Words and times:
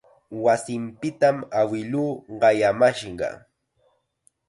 Wasinpitam 0.43 1.37
awiluu 1.59 2.09
qayamashqa. 2.41 3.29